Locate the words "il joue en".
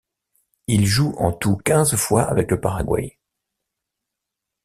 0.65-1.31